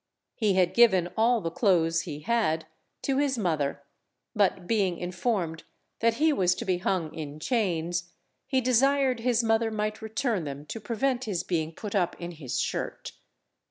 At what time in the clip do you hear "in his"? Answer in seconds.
12.19-12.59